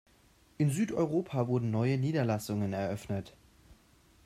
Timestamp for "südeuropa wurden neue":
0.71-1.99